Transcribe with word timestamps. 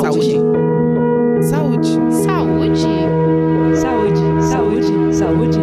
Saúde. 0.00 0.38
Saúde. 1.42 1.88
Saúde. 2.22 2.86
Saúde. 3.74 4.20
Saúde. 4.42 5.12
Saúde. 5.12 5.58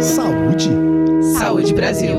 Saúde. 0.00 0.70
Saúde 1.36 1.74
Brasil. 1.74 2.16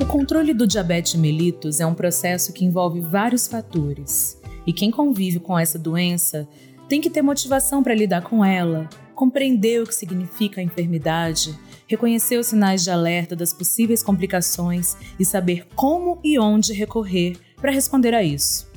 O 0.00 0.06
controle 0.06 0.54
do 0.54 0.64
diabetes 0.64 1.16
mellitus 1.16 1.80
é 1.80 1.86
um 1.86 1.92
processo 1.92 2.52
que 2.52 2.64
envolve 2.64 3.00
vários 3.00 3.48
fatores. 3.48 4.43
E 4.66 4.72
quem 4.72 4.90
convive 4.90 5.38
com 5.38 5.58
essa 5.58 5.78
doença 5.78 6.48
tem 6.88 7.00
que 7.00 7.10
ter 7.10 7.22
motivação 7.22 7.82
para 7.82 7.94
lidar 7.94 8.22
com 8.22 8.44
ela, 8.44 8.88
compreender 9.14 9.82
o 9.82 9.86
que 9.86 9.94
significa 9.94 10.60
a 10.60 10.64
enfermidade, 10.64 11.58
reconhecer 11.86 12.38
os 12.38 12.48
sinais 12.48 12.82
de 12.82 12.90
alerta 12.90 13.36
das 13.36 13.52
possíveis 13.52 14.02
complicações 14.02 14.96
e 15.18 15.24
saber 15.24 15.66
como 15.74 16.18
e 16.22 16.38
onde 16.38 16.72
recorrer 16.72 17.36
para 17.56 17.70
responder 17.70 18.14
a 18.14 18.22
isso. 18.22 18.73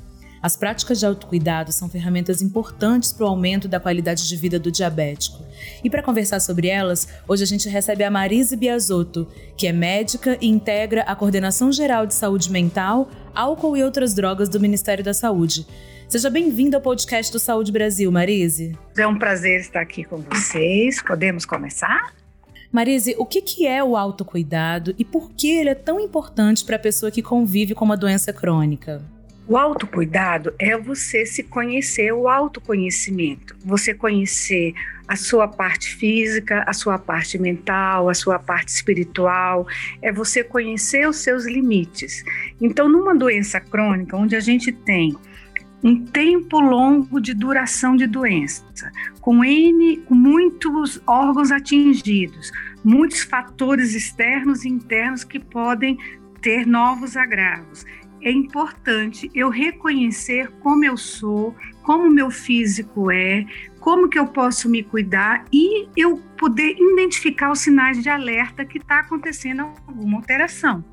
As 0.47 0.55
práticas 0.55 1.01
de 1.01 1.05
autocuidado 1.05 1.73
são 1.73 1.89
ferramentas 1.89 2.41
importantes 2.41 3.11
para 3.11 3.25
o 3.25 3.27
aumento 3.27 3.67
da 3.67 3.81
qualidade 3.81 4.25
de 4.29 4.37
vida 4.37 4.57
do 4.57 4.71
diabético. 4.71 5.43
E 5.83 5.89
para 5.89 6.01
conversar 6.01 6.39
sobre 6.39 6.69
elas, 6.69 7.05
hoje 7.27 7.43
a 7.43 7.45
gente 7.45 7.67
recebe 7.67 8.01
a 8.05 8.09
Marise 8.09 8.55
Biasotto, 8.55 9.27
que 9.57 9.67
é 9.67 9.73
médica 9.73 10.37
e 10.39 10.47
integra 10.47 11.01
a 11.01 11.17
Coordenação 11.17 11.69
Geral 11.69 12.05
de 12.05 12.13
Saúde 12.13 12.49
Mental, 12.49 13.09
Álcool 13.35 13.75
e 13.75 13.83
Outras 13.83 14.13
Drogas 14.13 14.47
do 14.47 14.57
Ministério 14.57 15.03
da 15.03 15.13
Saúde. 15.13 15.67
Seja 16.07 16.29
bem-vinda 16.29 16.77
ao 16.77 16.81
podcast 16.81 17.29
do 17.29 17.39
Saúde 17.39 17.69
Brasil, 17.69 18.09
Marise. 18.09 18.73
É 18.97 19.05
um 19.05 19.19
prazer 19.19 19.59
estar 19.59 19.81
aqui 19.81 20.05
com 20.05 20.21
vocês. 20.21 21.03
Podemos 21.03 21.43
começar? 21.45 22.13
Marise, 22.71 23.15
o 23.17 23.25
que 23.25 23.41
que 23.41 23.67
é 23.67 23.83
o 23.83 23.97
autocuidado 23.97 24.95
e 24.97 25.03
por 25.03 25.29
que 25.31 25.51
ele 25.51 25.71
é 25.71 25.75
tão 25.75 25.99
importante 25.99 26.63
para 26.63 26.77
a 26.77 26.79
pessoa 26.79 27.11
que 27.11 27.21
convive 27.21 27.75
com 27.75 27.83
uma 27.83 27.97
doença 27.97 28.31
crônica? 28.31 29.16
O 29.47 29.55
autocuidado 29.55 30.53
é 30.59 30.77
você 30.77 31.25
se 31.25 31.41
conhecer, 31.41 32.11
o 32.11 32.27
autoconhecimento. 32.27 33.55
Você 33.63 33.93
conhecer 33.93 34.73
a 35.07 35.15
sua 35.15 35.47
parte 35.47 35.95
física, 35.95 36.65
a 36.67 36.73
sua 36.73 36.99
parte 36.99 37.39
mental, 37.39 38.09
a 38.09 38.13
sua 38.13 38.37
parte 38.37 38.67
espiritual, 38.67 39.65
é 40.01 40.11
você 40.11 40.43
conhecer 40.43 41.07
os 41.07 41.17
seus 41.17 41.45
limites. 41.45 42.25
Então, 42.59 42.89
numa 42.89 43.15
doença 43.15 43.61
crônica, 43.61 44.17
onde 44.17 44.35
a 44.35 44.41
gente 44.41 44.69
tem 44.69 45.15
um 45.81 46.03
tempo 46.03 46.59
longo 46.59 47.21
de 47.21 47.33
duração 47.33 47.95
de 47.95 48.05
doença, 48.05 48.91
com 49.21 49.45
N, 49.45 49.95
com 50.07 50.15
muitos 50.15 51.01
órgãos 51.07 51.51
atingidos, 51.51 52.51
muitos 52.83 53.21
fatores 53.21 53.95
externos 53.95 54.65
e 54.65 54.67
internos 54.67 55.23
que 55.23 55.39
podem 55.39 55.97
ter 56.41 56.67
novos 56.67 57.15
agravos 57.15 57.85
é 58.21 58.31
importante 58.31 59.29
eu 59.33 59.49
reconhecer 59.49 60.51
como 60.59 60.83
eu 60.83 60.97
sou, 60.97 61.55
como 61.83 62.09
meu 62.09 62.29
físico 62.29 63.11
é, 63.11 63.45
como 63.79 64.09
que 64.09 64.19
eu 64.19 64.27
posso 64.27 64.67
me 64.69 64.83
cuidar 64.83 65.45
e 65.51 65.87
eu 65.95 66.17
poder 66.37 66.75
identificar 66.77 67.51
os 67.51 67.59
sinais 67.59 68.03
de 68.03 68.09
alerta 68.09 68.65
que 68.65 68.77
está 68.77 68.99
acontecendo 68.99 69.61
alguma 69.87 70.17
alteração. 70.17 70.83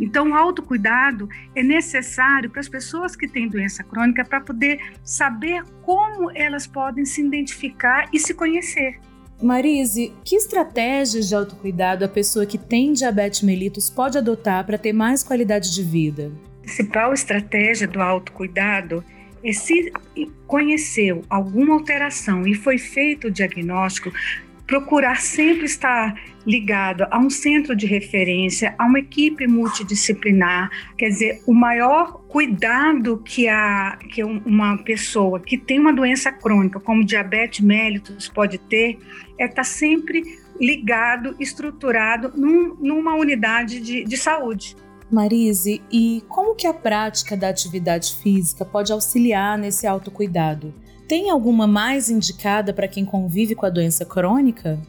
Então, 0.00 0.30
o 0.30 0.34
autocuidado 0.34 1.28
é 1.54 1.62
necessário 1.62 2.50
para 2.50 2.60
as 2.60 2.68
pessoas 2.68 3.14
que 3.14 3.28
têm 3.28 3.48
doença 3.48 3.84
crônica 3.84 4.24
para 4.24 4.40
poder 4.40 4.80
saber 5.04 5.62
como 5.82 6.30
elas 6.32 6.66
podem 6.66 7.04
se 7.04 7.22
identificar 7.22 8.08
e 8.12 8.18
se 8.18 8.34
conhecer. 8.34 8.98
Marise, 9.40 10.12
que 10.24 10.36
estratégias 10.36 11.28
de 11.28 11.34
autocuidado 11.34 12.04
a 12.04 12.08
pessoa 12.08 12.46
que 12.46 12.58
tem 12.58 12.92
diabetes 12.92 13.42
mellitus 13.42 13.90
pode 13.90 14.16
adotar 14.16 14.64
para 14.64 14.78
ter 14.78 14.92
mais 14.92 15.22
qualidade 15.22 15.72
de 15.72 15.82
vida? 15.82 16.32
Principal 16.64 17.12
estratégia 17.12 17.86
do 17.86 18.00
autocuidado 18.00 19.04
é 19.44 19.52
se 19.52 19.92
conheceu 20.46 21.22
alguma 21.28 21.74
alteração 21.74 22.46
e 22.46 22.54
foi 22.54 22.78
feito 22.78 23.28
o 23.28 23.30
diagnóstico, 23.30 24.10
procurar 24.66 25.20
sempre 25.20 25.66
estar 25.66 26.18
ligado 26.46 27.06
a 27.10 27.18
um 27.18 27.28
centro 27.28 27.76
de 27.76 27.86
referência, 27.86 28.74
a 28.78 28.86
uma 28.86 28.98
equipe 28.98 29.46
multidisciplinar, 29.46 30.70
quer 30.96 31.08
dizer, 31.08 31.42
o 31.46 31.52
maior 31.52 32.22
cuidado 32.28 33.18
que, 33.18 33.46
a, 33.46 33.98
que 34.10 34.24
uma 34.24 34.78
pessoa 34.78 35.38
que 35.40 35.58
tem 35.58 35.78
uma 35.78 35.92
doença 35.92 36.32
crônica, 36.32 36.80
como 36.80 37.04
diabetes 37.04 37.60
mellitus, 37.60 38.28
pode 38.28 38.56
ter, 38.58 38.98
é 39.38 39.44
estar 39.44 39.64
sempre 39.64 40.22
ligado, 40.58 41.36
estruturado 41.38 42.32
num, 42.34 42.74
numa 42.76 43.14
unidade 43.14 43.80
de, 43.80 44.04
de 44.04 44.16
saúde. 44.16 44.76
Marise, 45.10 45.82
e 45.92 46.22
como 46.28 46.54
que 46.54 46.66
a 46.66 46.74
prática 46.74 47.36
da 47.36 47.48
atividade 47.48 48.14
física 48.16 48.64
pode 48.64 48.92
auxiliar 48.92 49.58
nesse 49.58 49.86
autocuidado? 49.86 50.74
Tem 51.06 51.30
alguma 51.30 51.66
mais 51.66 52.08
indicada 52.08 52.72
para 52.72 52.88
quem 52.88 53.04
convive 53.04 53.54
com 53.54 53.66
a 53.66 53.70
doença 53.70 54.04
crônica? 54.04 54.80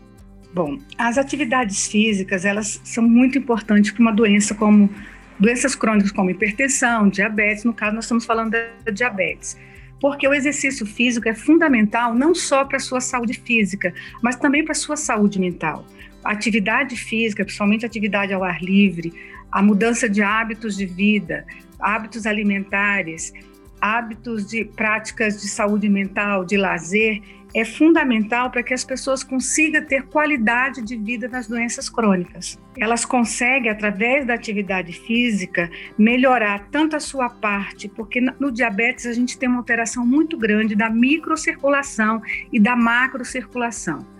Bom, 0.53 0.77
as 0.97 1.17
atividades 1.17 1.87
físicas, 1.87 2.45
elas 2.45 2.79
são 2.83 3.03
muito 3.03 3.37
importantes 3.37 3.91
para 3.91 4.01
uma 4.01 4.13
doença 4.13 4.55
como 4.55 4.89
doenças 5.37 5.75
crônicas 5.75 6.13
como 6.13 6.29
hipertensão, 6.29 7.09
diabetes, 7.09 7.65
no 7.65 7.73
caso 7.73 7.95
nós 7.95 8.05
estamos 8.05 8.25
falando 8.25 8.51
da 8.51 8.91
diabetes. 8.91 9.57
Porque 9.99 10.27
o 10.27 10.33
exercício 10.33 10.85
físico 10.85 11.27
é 11.27 11.33
fundamental 11.33 12.13
não 12.13 12.33
só 12.33 12.63
para 12.63 12.77
a 12.77 12.79
sua 12.79 13.01
saúde 13.01 13.33
física, 13.33 13.93
mas 14.21 14.37
também 14.37 14.63
para 14.63 14.71
a 14.71 14.75
sua 14.75 14.95
saúde 14.95 15.39
mental. 15.39 15.85
A 16.23 16.31
atividade 16.31 16.95
física, 16.95 17.43
principalmente 17.43 17.85
atividade 17.85 18.33
ao 18.33 18.43
ar 18.43 18.61
livre, 18.61 19.13
a 19.55 19.61
mudança 19.61 20.09
de 20.09 20.21
hábitos 20.21 20.75
de 20.75 20.85
vida, 20.85 21.45
hábitos 21.79 22.27
alimentares, 22.27 23.31
hábitos 23.79 24.45
de 24.45 24.65
práticas 24.65 25.41
de 25.41 25.47
saúde 25.47 25.87
mental, 25.87 26.43
de 26.43 26.57
lazer, 26.57 27.21
é 27.53 27.63
fundamental 27.63 28.51
para 28.51 28.61
que 28.61 28.73
as 28.73 28.83
pessoas 28.83 29.23
consigam 29.23 29.81
ter 29.85 30.03
qualidade 30.07 30.81
de 30.81 30.97
vida 30.97 31.29
nas 31.29 31.47
doenças 31.47 31.87
crônicas. 31.87 32.59
Elas 32.77 33.05
conseguem, 33.05 33.71
através 33.71 34.27
da 34.27 34.33
atividade 34.33 34.91
física, 34.91 35.71
melhorar 35.97 36.67
tanto 36.69 36.97
a 36.97 36.99
sua 36.99 37.29
parte, 37.29 37.87
porque 37.87 38.19
no 38.19 38.51
diabetes 38.51 39.05
a 39.05 39.13
gente 39.13 39.37
tem 39.37 39.47
uma 39.47 39.59
alteração 39.59 40.05
muito 40.05 40.37
grande 40.37 40.75
da 40.75 40.89
microcirculação 40.89 42.21
e 42.51 42.59
da 42.59 42.75
macrocirculação 42.75 44.14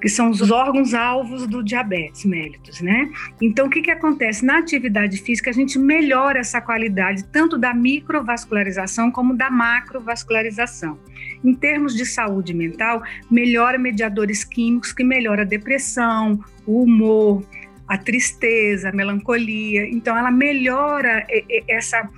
que 0.00 0.08
são 0.08 0.30
os 0.30 0.50
órgãos 0.50 0.94
alvos 0.94 1.46
do 1.46 1.62
diabetes 1.62 2.24
mellitus, 2.24 2.80
né? 2.80 3.10
Então, 3.40 3.66
o 3.66 3.70
que, 3.70 3.82
que 3.82 3.90
acontece? 3.90 4.44
Na 4.44 4.58
atividade 4.58 5.16
física, 5.18 5.50
a 5.50 5.52
gente 5.52 5.78
melhora 5.78 6.38
essa 6.38 6.60
qualidade, 6.60 7.24
tanto 7.24 7.58
da 7.58 7.74
microvascularização 7.74 9.10
como 9.10 9.36
da 9.36 9.50
macrovascularização. 9.50 10.98
Em 11.44 11.54
termos 11.54 11.94
de 11.94 12.06
saúde 12.06 12.54
mental, 12.54 13.02
melhora 13.30 13.78
mediadores 13.78 14.44
químicos 14.44 14.92
que 14.92 15.02
melhora 15.02 15.42
a 15.42 15.44
depressão, 15.44 16.38
o 16.66 16.82
humor, 16.82 17.42
a 17.86 17.98
tristeza, 17.98 18.90
a 18.90 18.92
melancolia. 18.92 19.88
Então, 19.88 20.16
ela 20.16 20.30
melhora 20.30 21.26
essa 21.66 22.08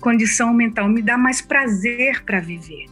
condição 0.00 0.54
mental, 0.54 0.88
me 0.88 1.02
dá 1.02 1.18
mais 1.18 1.40
prazer 1.40 2.22
para 2.24 2.40
viver. 2.40 2.86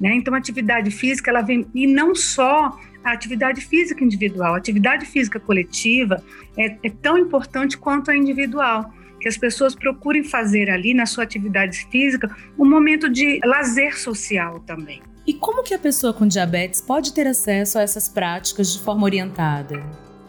Né? 0.00 0.14
Então, 0.14 0.34
a 0.34 0.38
atividade 0.38 0.90
física, 0.90 1.30
ela 1.30 1.42
vem, 1.42 1.66
e 1.74 1.86
não 1.86 2.14
só 2.14 2.78
a 3.10 3.12
atividade 3.12 3.60
física 3.60 4.02
individual. 4.04 4.54
A 4.54 4.58
atividade 4.58 5.06
física 5.06 5.40
coletiva 5.40 6.22
é, 6.56 6.76
é 6.82 6.90
tão 6.90 7.18
importante 7.18 7.76
quanto 7.76 8.10
a 8.10 8.16
individual 8.16 8.92
que 9.20 9.28
as 9.28 9.36
pessoas 9.36 9.74
procurem 9.74 10.22
fazer 10.22 10.70
ali 10.70 10.94
na 10.94 11.06
sua 11.06 11.24
atividade 11.24 11.86
física 11.90 12.34
um 12.58 12.68
momento 12.68 13.08
de 13.08 13.40
lazer 13.44 13.98
social 13.98 14.60
também. 14.60 15.02
E 15.26 15.34
como 15.34 15.62
que 15.62 15.74
a 15.74 15.78
pessoa 15.78 16.14
com 16.14 16.26
diabetes 16.26 16.80
pode 16.80 17.12
ter 17.12 17.26
acesso 17.26 17.78
a 17.78 17.82
essas 17.82 18.08
práticas 18.08 18.72
de 18.72 18.82
forma 18.82 19.04
orientada? 19.04 19.82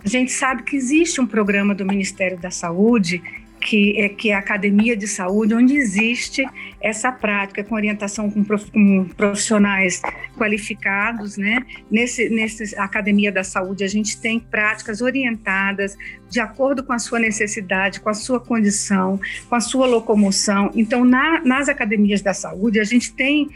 A 0.04 0.08
gente 0.08 0.32
sabe 0.32 0.64
que 0.64 0.76
existe 0.76 1.22
um 1.22 1.28
programa 1.28 1.76
do 1.76 1.86
Ministério 1.86 2.38
da 2.38 2.52
Saúde 2.52 3.22
que 3.60 4.00
é, 4.00 4.10
que 4.10 4.30
é 4.30 4.34
a 4.34 4.40
Academia 4.40 4.96
de 4.96 5.08
Saúde, 5.08 5.54
onde 5.54 5.76
existe 5.76 6.46
essa 6.82 7.12
prática 7.12 7.64
com 7.64 7.76
orientação 7.76 8.30
com, 8.32 8.44
prof, 8.44 8.72
com 8.72 9.06
profissionais 9.16 10.02
qualificados, 10.38 11.38
né? 11.38 11.66
Nesse, 11.92 12.30
nesse 12.30 12.76
Academia 12.78 13.32
da 13.32 13.44
Saúde, 13.44 13.84
a 13.84 13.88
gente 13.88 14.20
tem 14.20 14.40
práticas 14.40 15.02
orientadas 15.02 15.98
de 16.30 16.40
acordo 16.40 16.84
com 16.84 16.94
a 16.94 17.00
sua 17.00 17.20
necessidade, 17.20 18.00
com 18.00 18.10
a 18.10 18.14
sua 18.14 18.40
condição, 18.40 19.20
com 19.48 19.56
a 19.56 19.60
sua 19.60 19.86
locomoção. 19.86 20.72
Então, 20.74 21.04
na, 21.04 21.42
nas 21.42 21.68
academias 21.68 22.22
da 22.22 22.34
saúde, 22.34 22.80
a 22.80 22.84
gente 22.84 23.14
tem 23.14 23.50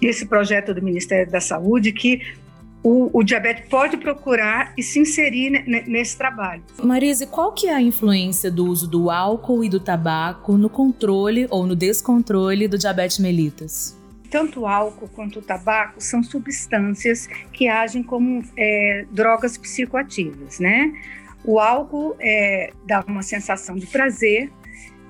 esse 0.00 0.26
projeto 0.26 0.74
do 0.74 0.82
Ministério 0.82 1.30
da 1.30 1.40
Saúde 1.40 1.92
que 1.92 2.20
o, 2.82 3.10
o 3.12 3.22
diabetes 3.22 3.68
pode 3.68 3.96
procurar 3.96 4.72
e 4.76 4.82
se 4.82 4.98
inserir 4.98 5.64
nesse 5.86 6.16
trabalho. 6.16 6.62
Marise, 6.82 7.26
qual 7.26 7.52
que 7.52 7.68
é 7.68 7.74
a 7.74 7.80
influência 7.80 8.50
do 8.50 8.66
uso 8.66 8.86
do 8.86 9.10
álcool 9.10 9.64
e 9.64 9.68
do 9.68 9.80
tabaco 9.80 10.56
no 10.56 10.70
controle 10.70 11.46
ou 11.50 11.66
no 11.66 11.74
descontrole 11.74 12.68
do 12.68 12.78
diabetes 12.78 13.18
mellitus? 13.18 13.96
tanto 14.30 14.60
o 14.60 14.66
álcool 14.66 15.08
quanto 15.08 15.38
o 15.38 15.42
tabaco 15.42 16.00
são 16.00 16.22
substâncias 16.22 17.26
que 17.52 17.68
agem 17.68 18.02
como 18.02 18.42
é, 18.56 19.06
drogas 19.10 19.56
psicoativas, 19.56 20.58
né? 20.58 20.92
O 21.44 21.58
álcool 21.60 22.16
é, 22.20 22.70
dá 22.86 23.04
uma 23.06 23.22
sensação 23.22 23.76
de 23.76 23.86
prazer, 23.86 24.50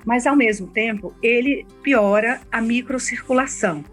mas 0.04 0.26
ao 0.26 0.36
mesmo 0.36 0.66
tempo 0.66 1.14
ele 1.22 1.66
piora 1.82 2.40
a 2.52 2.60
microcirculação, 2.60 3.84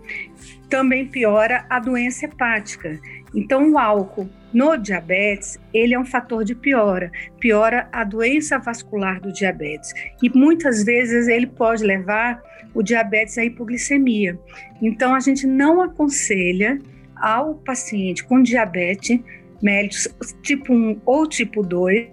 também 0.70 1.08
piora 1.08 1.66
a 1.70 1.80
doença 1.80 2.26
hepática. 2.26 3.00
Então 3.34 3.72
o 3.72 3.78
álcool 3.78 4.30
no 4.54 4.78
diabetes, 4.78 5.60
ele 5.74 5.96
é 5.96 6.00
um 6.00 6.06
fator 6.06 6.44
de 6.44 6.54
piora, 6.54 7.12
piora 7.40 7.88
a 7.92 8.04
doença 8.04 8.60
vascular 8.60 9.20
do 9.20 9.34
diabetes. 9.34 9.92
E 10.22 10.30
muitas 10.30 10.84
vezes 10.84 11.28
ele 11.28 11.48
pode 11.48 11.84
levar 11.84 12.42
o 12.74 12.84
diabetes 12.84 13.38
à 13.38 13.44
hipoglicemia. 13.44 14.38
Então 14.82 15.16
a 15.16 15.20
gente 15.20 15.48
não 15.48 15.82
aconselha 15.82 16.80
ao 17.16 17.56
paciente 17.56 18.24
com 18.24 18.42
diabetes 18.42 19.20
médicos 19.62 20.36
tipo 20.42 20.74
1 20.74 21.02
ou 21.06 21.28
tipo 21.28 21.64
2 21.64 22.10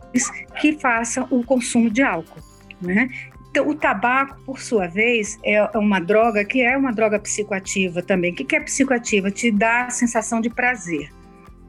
que 0.61 0.73
façam 0.79 1.27
o 1.31 1.45
consumo 1.45 1.91
de 1.91 2.01
álcool, 2.01 2.41
né? 2.81 3.09
Então, 3.50 3.69
o 3.69 3.75
tabaco, 3.75 4.38
por 4.47 4.61
sua 4.61 4.87
vez, 4.87 5.38
é 5.44 5.62
uma 5.76 6.00
droga 6.00 6.44
que 6.44 6.62
é 6.62 6.76
uma 6.76 6.93
droga 6.93 7.19
psicoativa 7.19 8.00
também. 8.00 8.32
O 8.32 8.35
que 8.35 8.55
é 8.55 8.61
psicoativa? 8.61 9.31
Te 9.31 9.50
dá 9.50 9.87
a 9.87 9.91
sensação 9.91 10.41
de 10.41 10.49
prazer 10.49 11.11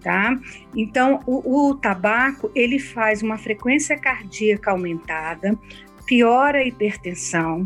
tá? 0.01 0.37
Então, 0.75 1.21
o, 1.25 1.69
o 1.69 1.75
tabaco, 1.75 2.51
ele 2.55 2.79
faz 2.79 3.21
uma 3.21 3.37
frequência 3.37 3.97
cardíaca 3.97 4.71
aumentada, 4.71 5.57
piora 6.05 6.59
a 6.59 6.65
hipertensão, 6.65 7.63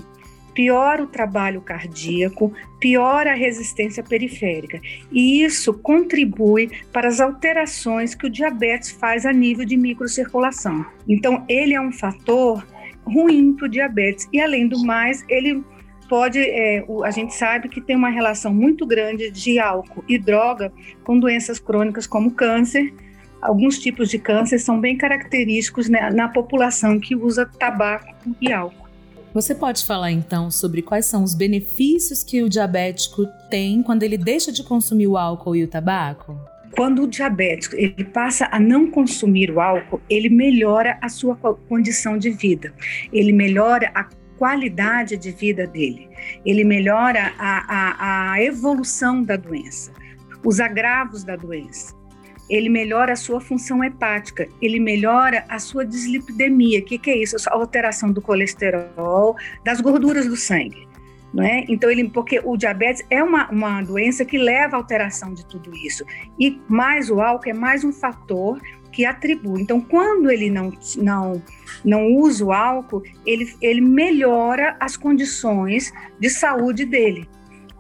piora 0.54 1.04
o 1.04 1.08
trabalho 1.08 1.62
cardíaco, 1.62 2.54
piora 2.80 3.32
a 3.32 3.36
resistência 3.36 4.04
periférica. 4.04 4.80
E 5.12 5.44
isso 5.44 5.74
contribui 5.74 6.70
para 6.92 7.08
as 7.08 7.20
alterações 7.20 8.16
que 8.16 8.28
o 8.28 8.30
diabetes 8.30 8.92
faz 8.92 9.26
a 9.26 9.34
nível 9.34 9.66
de 9.66 9.76
microcirculação. 9.76 10.86
Então, 11.08 11.44
ele 11.50 11.74
é 11.74 11.82
um 11.82 11.92
fator 11.92 12.66
ruim 13.06 13.54
para 13.54 13.66
o 13.66 13.70
diabetes. 13.70 14.28
E, 14.34 14.42
além 14.42 14.68
do 14.68 14.84
mais, 14.84 15.24
ele 15.30 15.64
pode, 16.10 16.40
é, 16.40 16.86
a 17.04 17.12
gente 17.12 17.34
sabe 17.34 17.70
que 17.70 17.82
tem 17.82 17.96
uma 17.96 18.10
relação 18.10 18.54
muito 18.54 18.86
grande 18.86 19.30
de 19.32 19.60
álcool 19.60 20.04
e 20.08 20.18
droga 20.18 20.72
com 21.04 21.20
doenças 21.20 21.60
crônicas 21.60 22.08
como 22.08 22.32
câncer. 22.32 22.94
Alguns 23.42 23.80
tipos 23.80 24.10
de 24.10 24.18
câncer 24.18 24.60
são 24.60 24.80
bem 24.80 24.98
característicos 24.98 25.88
né, 25.88 26.10
na 26.10 26.28
população 26.28 27.00
que 27.00 27.16
usa 27.16 27.46
tabaco 27.46 28.36
e 28.42 28.52
álcool. 28.52 28.86
Você 29.34 29.54
pode 29.54 29.86
falar 29.86 30.12
então 30.12 30.50
sobre 30.50 30.82
quais 30.82 31.06
são 31.06 31.22
os 31.22 31.36
benefícios 31.36 32.24
que 32.24 32.42
o 32.42 32.48
diabético 32.48 33.28
tem 33.50 33.84
quando 33.84 34.04
ele 34.04 34.18
deixa 34.18 34.50
de 34.50 34.64
consumir 34.64 35.08
o 35.08 35.18
álcool 35.18 35.58
e 35.58 35.64
o 35.64 35.68
tabaco? 35.68 36.40
Quando 36.76 37.04
o 37.04 37.08
diabético 37.08 37.76
ele 37.76 38.04
passa 38.04 38.50
a 38.52 38.60
não 38.60 38.92
consumir 38.92 39.50
o 39.50 39.62
álcool, 39.62 40.02
ele 40.10 40.28
melhora 40.28 40.98
a 41.02 41.08
sua 41.08 41.36
condição 41.36 42.18
de 42.18 42.32
vida, 42.32 42.74
ele 43.14 43.32
melhora 43.32 43.90
a 43.96 44.10
qualidade 44.38 45.16
de 45.16 45.32
vida 45.32 45.66
dele, 45.66 46.10
ele 46.46 46.66
melhora 46.66 47.34
a, 47.40 47.60
a, 47.74 48.32
a 48.34 48.44
evolução 48.44 49.24
da 49.24 49.38
doença, 49.38 49.94
os 50.44 50.60
agravos 50.60 51.24
da 51.24 51.36
doença. 51.36 51.96
Ele 52.48 52.70
melhora 52.70 53.14
a 53.14 53.16
sua 53.16 53.42
função 53.42 53.84
hepática, 53.84 54.48
ele 54.62 54.80
melhora 54.80 55.44
a 55.50 55.58
sua 55.58 55.84
dislipidemia. 55.84 56.80
O 56.80 56.84
que, 56.84 57.00
que 57.00 57.10
é 57.10 57.18
isso? 57.18 57.36
A 57.50 57.54
alteração 57.56 58.12
do 58.12 58.22
colesterol, 58.22 59.36
das 59.64 59.82
gorduras 59.82 60.28
do 60.28 60.36
sangue. 60.36 60.85
É? 61.38 61.66
Então, 61.68 61.92
ele, 61.92 62.08
porque 62.08 62.40
o 62.44 62.56
diabetes 62.56 63.04
é 63.10 63.22
uma, 63.22 63.50
uma 63.50 63.82
doença 63.82 64.24
que 64.24 64.38
leva 64.38 64.78
à 64.78 64.80
alteração 64.80 65.34
de 65.34 65.46
tudo 65.46 65.76
isso. 65.76 66.06
E 66.40 66.62
mais 66.70 67.10
o 67.10 67.20
álcool 67.20 67.50
é 67.50 67.54
mais 67.54 67.84
um 67.84 67.92
fator 67.92 68.58
que 68.96 69.06
atribui. 69.06 69.62
Então, 69.62 69.82
quando 69.82 70.32
ele 70.32 70.50
não, 70.50 70.72
não, 70.96 71.44
não 71.84 72.14
usa 72.14 72.46
o 72.46 72.54
álcool, 72.54 73.04
ele, 73.26 73.54
ele 73.62 73.82
melhora 73.82 74.78
as 74.80 74.96
condições 74.96 75.92
de 76.18 76.30
saúde 76.30 76.86
dele, 76.86 77.28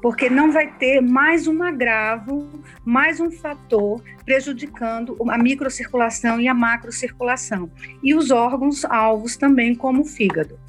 porque 0.01 0.29
não 0.29 0.51
vai 0.51 0.73
ter 0.73 0.99
mais 0.99 1.47
um 1.47 1.63
agravo, 1.63 2.49
mais 2.83 3.21
um 3.21 3.31
fator 3.31 4.03
prejudicando 4.25 5.15
a 5.29 5.37
microcirculação 5.37 6.41
e 6.41 6.49
a 6.49 6.53
macrocirculação. 6.53 7.71
E 8.03 8.13
os 8.13 8.31
órgãos 8.31 8.83
alvos 8.83 9.37
também, 9.37 9.73
como 9.73 10.01
o 10.01 10.05
fígado. 10.05 10.59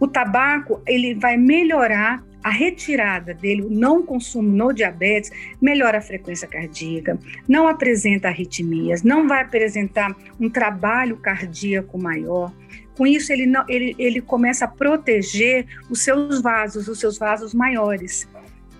O 0.00 0.08
tabaco, 0.08 0.82
ele 0.84 1.14
vai 1.14 1.36
melhorar 1.36 2.24
a 2.42 2.50
retirada 2.50 3.32
dele, 3.32 3.62
o 3.62 3.70
não 3.70 4.02
consumo 4.02 4.48
no 4.48 4.72
diabetes, 4.72 5.30
melhora 5.60 5.98
a 5.98 6.00
frequência 6.00 6.48
cardíaca, 6.48 7.18
não 7.48 7.68
apresenta 7.68 8.28
arritmias, 8.28 9.02
não 9.02 9.28
vai 9.28 9.42
apresentar 9.42 10.16
um 10.40 10.50
trabalho 10.50 11.16
cardíaco 11.16 11.98
maior. 11.98 12.52
Com 12.96 13.06
isso, 13.06 13.32
ele, 13.32 13.46
não, 13.46 13.64
ele, 13.68 13.94
ele 13.98 14.20
começa 14.20 14.64
a 14.64 14.68
proteger 14.68 15.66
os 15.88 16.02
seus 16.02 16.42
vasos, 16.42 16.88
os 16.88 16.98
seus 16.98 17.18
vasos 17.18 17.54
maiores. 17.54 18.28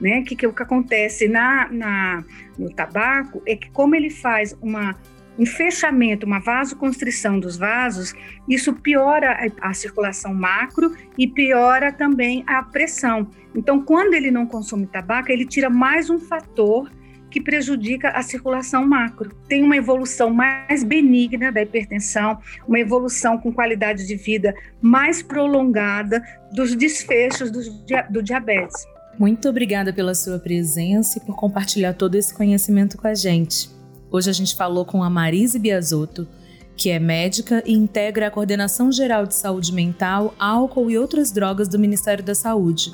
Né? 0.00 0.22
Que, 0.22 0.34
que 0.34 0.46
o 0.46 0.52
que 0.52 0.62
acontece 0.62 1.28
na, 1.28 1.68
na, 1.70 2.24
no 2.58 2.68
tabaco 2.70 3.40
é 3.46 3.54
que, 3.54 3.70
como 3.70 3.94
ele 3.94 4.10
faz 4.10 4.56
uma 4.60 4.96
um 5.38 5.46
fechamento, 5.46 6.26
uma 6.26 6.38
vasoconstrição 6.38 7.38
dos 7.38 7.56
vasos, 7.56 8.14
isso 8.48 8.72
piora 8.74 9.50
a, 9.60 9.72
circulação 9.74 10.34
macro 10.34 10.94
e 11.16 11.26
piora 11.26 11.92
também 11.92 12.44
a 12.46 12.62
pressão. 12.62 13.28
Então, 13.54 13.82
quando 13.82 14.14
ele 14.14 14.30
não 14.30 14.46
consome 14.46 14.86
tabaco, 14.86 15.30
ele 15.30 15.46
tira 15.46 15.70
mais 15.70 16.10
um 16.10 16.18
fator 16.18 16.90
que 17.30 17.40
prejudica 17.40 18.10
a 18.10 18.22
circulação 18.22 18.86
macro. 18.86 19.34
Tem 19.48 19.62
uma 19.62 19.76
evolução 19.76 20.30
mais 20.30 20.84
benigna 20.84 21.50
da 21.50 21.62
hipertensão, 21.62 22.38
uma 22.68 22.78
evolução 22.78 23.38
com 23.38 23.50
qualidade 23.50 24.06
de 24.06 24.16
vida 24.16 24.54
mais 24.82 25.22
prolongada 25.22 26.22
dos 26.52 26.76
desfechos 26.76 27.50
do 27.50 28.22
diabetes. 28.22 28.86
Muito 29.18 29.48
obrigada 29.48 29.92
pela 29.92 30.14
sua 30.14 30.38
presença 30.38 31.18
e 31.18 31.20
por 31.20 31.34
compartilhar 31.34 31.94
todo 31.94 32.16
esse 32.16 32.34
conhecimento 32.34 32.98
com 32.98 33.06
a 33.06 33.14
gente. 33.14 33.70
Hoje 34.12 34.28
a 34.28 34.32
gente 34.34 34.54
falou 34.54 34.84
com 34.84 35.02
a 35.02 35.08
Marise 35.08 35.58
Biasotto, 35.58 36.28
que 36.76 36.90
é 36.90 36.98
médica 36.98 37.62
e 37.64 37.72
integra 37.72 38.26
a 38.26 38.30
Coordenação 38.30 38.92
Geral 38.92 39.24
de 39.24 39.34
Saúde 39.34 39.72
Mental, 39.72 40.34
Álcool 40.38 40.90
e 40.90 40.98
outras 40.98 41.32
drogas 41.32 41.66
do 41.66 41.78
Ministério 41.78 42.22
da 42.22 42.34
Saúde. 42.34 42.92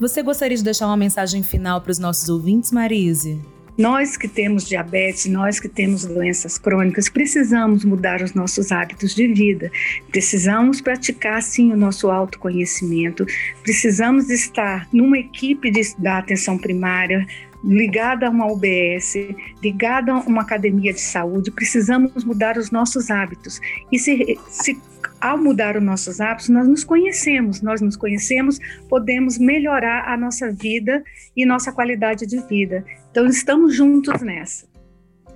Você 0.00 0.22
gostaria 0.22 0.56
de 0.56 0.64
deixar 0.64 0.86
uma 0.86 0.96
mensagem 0.96 1.42
final 1.42 1.82
para 1.82 1.90
os 1.90 1.98
nossos 1.98 2.30
ouvintes, 2.30 2.72
Marise? 2.72 3.38
Nós 3.76 4.16
que 4.16 4.26
temos 4.26 4.66
diabetes, 4.66 5.26
nós 5.26 5.60
que 5.60 5.68
temos 5.68 6.06
doenças 6.06 6.56
crônicas, 6.56 7.10
precisamos 7.10 7.84
mudar 7.84 8.22
os 8.22 8.32
nossos 8.32 8.72
hábitos 8.72 9.14
de 9.14 9.28
vida. 9.28 9.70
Precisamos 10.10 10.80
praticar, 10.80 11.42
sim, 11.42 11.70
o 11.70 11.76
nosso 11.76 12.08
autoconhecimento. 12.10 13.26
Precisamos 13.62 14.30
estar 14.30 14.88
numa 14.90 15.18
equipe 15.18 15.70
de, 15.70 15.82
da 15.98 16.16
atenção 16.16 16.56
primária, 16.56 17.26
ligada 17.66 18.28
a 18.28 18.30
uma 18.30 18.46
UBS, 18.46 19.14
ligada 19.62 20.12
a 20.12 20.20
uma 20.20 20.42
academia 20.42 20.92
de 20.92 21.00
saúde, 21.00 21.50
precisamos 21.50 22.24
mudar 22.24 22.56
os 22.56 22.70
nossos 22.70 23.10
hábitos. 23.10 23.60
E 23.90 23.98
se, 23.98 24.38
se 24.48 24.80
ao 25.20 25.36
mudar 25.36 25.76
os 25.76 25.82
nossos 25.82 26.20
hábitos, 26.20 26.48
nós 26.48 26.68
nos 26.68 26.84
conhecemos, 26.84 27.60
nós 27.60 27.80
nos 27.80 27.96
conhecemos, 27.96 28.58
podemos 28.88 29.36
melhorar 29.36 30.08
a 30.08 30.16
nossa 30.16 30.52
vida 30.52 31.02
e 31.36 31.44
nossa 31.44 31.72
qualidade 31.72 32.24
de 32.24 32.40
vida. 32.46 32.84
Então, 33.10 33.26
estamos 33.26 33.74
juntos 33.74 34.22
nessa. 34.22 34.66